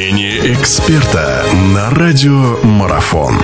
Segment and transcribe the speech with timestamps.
[0.00, 1.44] Мнение эксперта
[1.74, 3.34] на радио Марафон.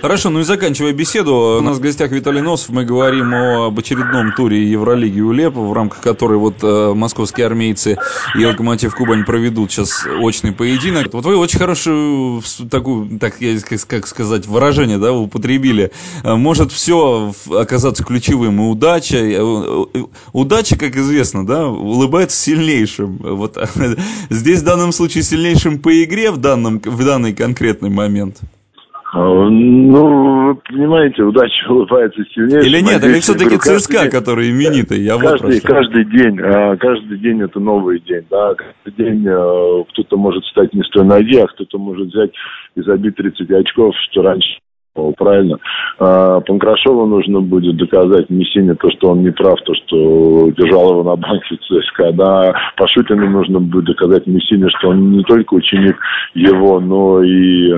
[0.00, 4.32] Хорошо, ну и заканчивая беседу, у нас в гостях Виталий Носов, мы говорим об очередном
[4.32, 7.96] туре Евролиги УЛЕП, в рамках которой вот э, московские армейцы
[8.36, 11.12] и Локомотив Кубань проведут сейчас очный поединок.
[11.12, 13.34] Вот вы очень хорошую такую, так
[13.88, 15.90] как сказать, выражение, да, употребили.
[16.22, 19.18] Э, может все оказаться ключевым и удача.
[19.18, 19.84] Э,
[20.32, 23.16] удача, как известно, да, улыбается сильнейшим.
[23.16, 23.58] Вот
[24.30, 28.38] здесь в данном случае сильнейшим по игре в данном, в данный конкретный момент.
[29.12, 32.60] А, ну, вы понимаете, удача улыбается сильнее.
[32.60, 37.40] Или нет, или все-таки ЦСКА, день, который именитый, я каждый, каждый день, а, каждый день
[37.40, 41.46] это новый день, да, каждый день а, кто-то может встать не с той ноги, а
[41.46, 42.32] кто-то может взять
[42.76, 44.58] и забить 30 очков, что раньше
[45.16, 45.58] правильно.
[45.98, 51.02] А, Панкрашову нужно будет доказать Мессине то, что он не прав, то, что держал его
[51.04, 52.12] на банке ЦСКА.
[52.12, 55.96] Да, Пашутину нужно будет доказать Мессине, что он не только ученик
[56.34, 57.72] его, но и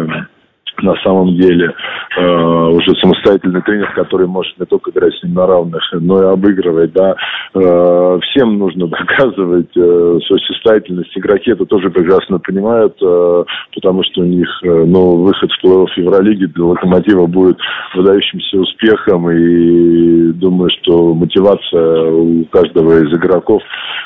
[0.82, 1.72] на самом деле
[2.16, 6.32] э, уже самостоятельный тренер, который может не только играть с ним на равных, но и
[6.32, 7.14] обыгрывать, да.
[7.54, 11.16] Э, всем нужно доказывать э, свою состоятельность.
[11.16, 15.88] Игроки это тоже прекрасно понимают, э, потому что у них, э, ну, выход в плей-офф
[15.96, 17.58] Евролиги для Локомотива будет
[17.94, 23.62] выдающимся успехом, и думаю, что мотивация у каждого из игроков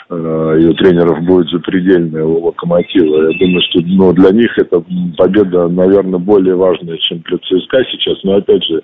[0.08, 3.30] э, у тренеров будет запредельная у Локомотива.
[3.30, 4.82] Я думаю, что ну, для них эта
[5.16, 8.80] победа, наверное, более важное, чем для ЦСКА сейчас, но опять же,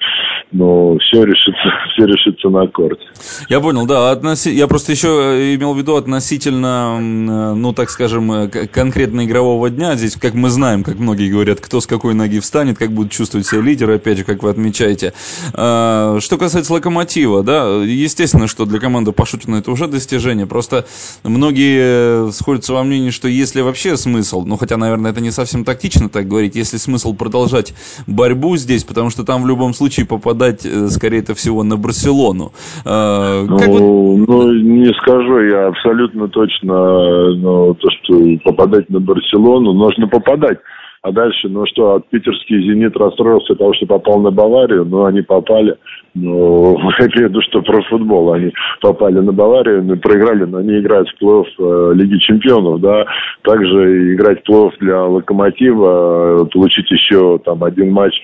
[0.52, 3.04] ну, все решится, все решится на корте.
[3.48, 4.50] Я понял, да, относи...
[4.50, 9.94] я просто еще э, имел в виду относительно, э, ну, так скажем, конкретно игрового дня,
[9.96, 13.46] здесь, как мы знаем, как многие говорят, кто с какой ноги встанет, как будут чувствовать
[13.46, 15.12] себя лидеры, опять же, как вы отмечаете.
[15.54, 20.86] А, что касается Локомотива, да, естественно, что для команды Пашутина это уже достижение, просто
[21.24, 26.08] многие сходятся во мнении, что если вообще смысл, ну, хотя, наверное, это не совсем тактично
[26.08, 27.74] так говорить, если смысл продолжать
[28.06, 32.52] борьбу здесь, потому что там в любом случае попадать, э, скорее всего, на Барселону.
[32.84, 34.28] А, ну, вот...
[34.28, 40.58] ну, не скажу, я абсолютно точно, ну, то, что попадать на Барселону, нужно попадать.
[41.02, 45.22] А дальше, ну что, от питерский «Зенит» расстроился того, что попал на Баварию, но они
[45.22, 45.76] попали.
[46.14, 48.34] Ну, я имею в виду, что про футбол.
[48.34, 48.52] Они
[48.82, 53.06] попали на Баварию, ну, проиграли, но они играют в плей-офф э, Лиги Чемпионов, да.
[53.42, 58.14] Также играть в плей-офф для Локомотива, э, получить еще там один матч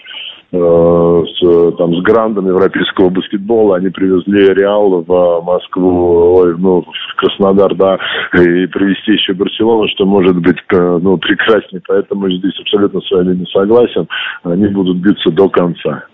[0.53, 3.77] с, там, с грандом европейского баскетбола.
[3.77, 7.99] Они привезли Реал в Москву, ой, ну, в Краснодар, да,
[8.35, 11.83] и привезти еще Барселону, что может быть э, ну, прекраснее.
[11.87, 14.07] Поэтому здесь абсолютно с вами не согласен.
[14.45, 16.05] Они будут биться до конца.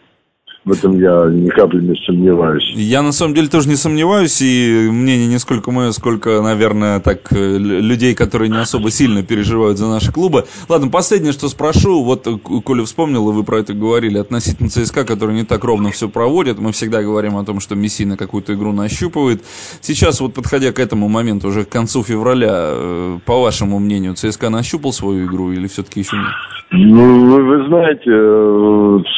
[0.64, 2.62] В этом я ни капли не сомневаюсь.
[2.76, 7.32] Я на самом деле тоже не сомневаюсь, и мнение не сколько мое, сколько, наверное, так,
[7.32, 10.44] э, людей, которые не особо сильно переживают за наши клубы.
[10.68, 15.04] Ладно, последнее, что спрошу, вот э, Коля вспомнил, и вы про это говорили, относительно ЦСКА,
[15.04, 18.70] который не так ровно все проводит, мы всегда говорим о том, что Мессина какую-то игру
[18.70, 19.42] нащупывает.
[19.80, 24.48] Сейчас, вот подходя к этому моменту, уже к концу февраля, э, по вашему мнению, ЦСКА
[24.48, 26.26] нащупал свою игру или все-таки еще нет?
[26.70, 28.10] Ну, вы, вы знаете,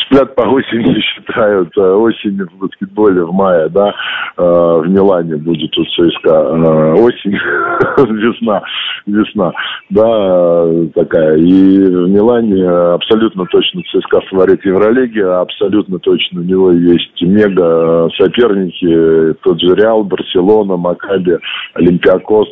[0.08, 3.94] взгляд по осени считают э, осенью в баскетболе в мае, да,
[4.36, 7.32] э, в Милане будет у ЦСКА э, осень,
[8.14, 8.62] весна,
[9.06, 9.52] весна,
[9.90, 11.36] да, такая.
[11.36, 19.34] И в Милане абсолютно точно ЦСКА фаворит Евролиги, абсолютно точно у него есть мега соперники,
[19.42, 21.38] тот же Реал, Барселона, Макаби,
[21.74, 22.48] Олимпиакос,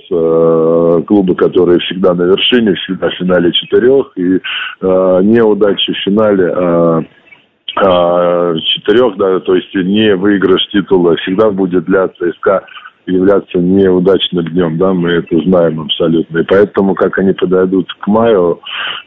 [1.06, 4.40] клубы, которые всегда на вершине, всегда в финале четырех, и
[4.82, 7.06] неудачи в финале
[7.74, 12.64] четырех, да, то есть не выигрыш титула всегда будет для ЦСКА
[13.06, 16.38] являться неудачным днем, да, мы это знаем абсолютно.
[16.38, 18.60] И поэтому, как они подойдут к маю,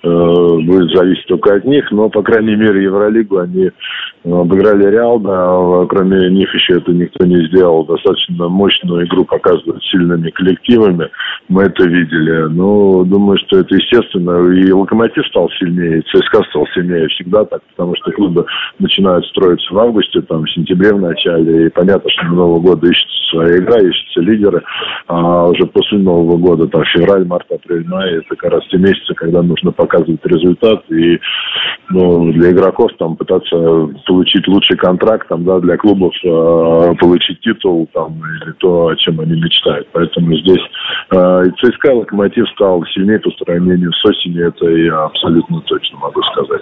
[0.03, 3.71] э, будет зависеть только от них, но, по крайней мере, Евролигу они э,
[4.25, 7.85] обыграли Реал, да, а кроме них еще это никто не сделал.
[7.85, 11.09] Достаточно мощную игру показывают сильными коллективами,
[11.47, 12.47] мы это видели.
[12.49, 14.51] Но думаю, что это естественно.
[14.53, 18.45] И Локомотив стал сильнее, ЦСКА стал сильнее всегда так, потому что клубы
[18.79, 22.87] начинают строиться в августе, там, в сентябре в начале, и понятно, что на Нового года
[22.87, 24.63] ищется своя игра, ищутся лидеры,
[25.07, 29.13] а уже после Нового года, там, февраль, март, апрель, май, это как раз те месяцы,
[29.15, 31.19] когда нужно показывать результат, и
[31.89, 33.55] ну, для игроков там пытаться
[34.05, 39.19] получить лучший контракт, там, да, для клубов э, получить титул, там, или то, о чем
[39.19, 39.87] они мечтают.
[39.91, 40.63] Поэтому здесь
[41.11, 46.21] э, и ЦСКА, Локомотив стал сильнее по сравнению с осенью, это я абсолютно точно могу
[46.23, 46.61] сказать.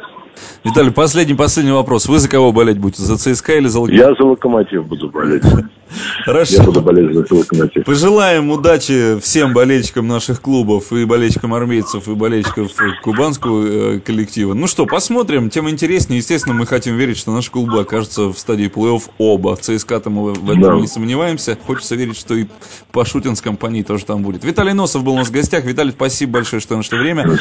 [0.63, 2.07] Виталий, последний, последний вопрос.
[2.07, 3.01] Вы за кого болеть будете?
[3.01, 4.07] За ЦСКА или за Локомотив?
[4.07, 5.43] Я за Локомотив буду болеть.
[6.25, 6.55] Хорошо.
[6.55, 7.85] Я буду болеть за Локомотив.
[7.85, 12.71] Пожелаем удачи всем болельщикам наших клубов, и болельщикам армейцев, и болельщиков
[13.01, 14.53] кубанского э, коллектива.
[14.53, 15.49] Ну что, посмотрим.
[15.49, 16.19] Тем интереснее.
[16.19, 19.55] Естественно, мы хотим верить, что наши клубы окажутся в стадии плей-офф оба.
[19.55, 20.75] В ЦСКА-то мы в этом да.
[20.75, 21.57] не сомневаемся.
[21.65, 22.45] Хочется верить, что и
[22.91, 24.45] Пашутин с компанией тоже там будет.
[24.45, 25.65] Виталий Носов был у нас в гостях.
[25.65, 27.37] Виталий, спасибо большое, что нашло время.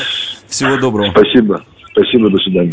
[0.48, 1.10] Всего доброго.
[1.10, 1.64] Спасибо.
[1.92, 2.72] Спасибо, до свидания.